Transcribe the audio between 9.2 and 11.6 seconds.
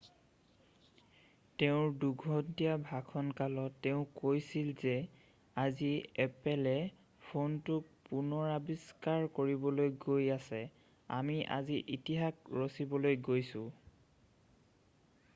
কৰিবলৈ গৈ আছে আমি